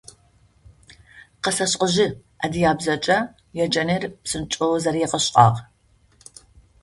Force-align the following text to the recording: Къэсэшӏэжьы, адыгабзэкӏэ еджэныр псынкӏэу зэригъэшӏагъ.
Къэсэшӏэжьы, 1.43 2.07
адыгабзэкӏэ 2.43 3.17
еджэныр 3.63 4.03
псынкӏэу 4.23 4.73
зэригъэшӏагъ. 4.83 5.59